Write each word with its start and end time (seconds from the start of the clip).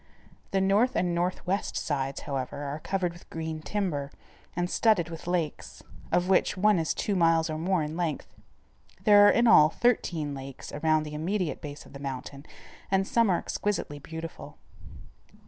The 0.49 0.61
north 0.61 0.95
and 0.95 1.13
northwest 1.13 1.77
sides, 1.77 2.21
however, 2.21 2.63
are 2.63 2.79
covered 2.79 3.13
with 3.13 3.29
green 3.29 3.61
timber, 3.61 4.09
and 4.55 4.67
studded 4.67 5.09
with 5.11 5.27
lakes, 5.27 5.83
of 6.11 6.27
which 6.27 6.57
one 6.57 6.79
is 6.79 6.95
two 6.95 7.15
miles 7.15 7.51
or 7.51 7.57
more 7.59 7.83
in 7.83 7.95
length. 7.95 8.33
There 9.03 9.27
are 9.27 9.31
in 9.31 9.45
all 9.45 9.69
thirteen 9.69 10.33
lakes 10.33 10.71
around 10.71 11.03
the 11.03 11.13
immediate 11.13 11.61
base 11.61 11.85
of 11.85 11.93
the 11.93 11.99
mountain, 11.99 12.47
and 12.89 13.07
some 13.07 13.29
are 13.29 13.37
exquisitely 13.37 13.99
beautiful. 13.99 14.57